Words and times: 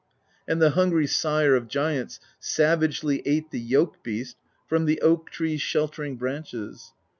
And 0.47 0.59
the 0.59 0.71
hungry 0.71 1.05
Sire 1.05 1.53
of 1.55 1.67
Giants 1.67 2.19
Savagely 2.39 3.21
ate 3.23 3.51
the 3.51 3.59
yoke 3.59 4.01
beast 4.01 4.35
From 4.65 4.85
the 4.85 4.99
oak 4.99 5.29
tree's 5.29 5.61
sheltering 5.61 6.17
branches. 6.17 6.91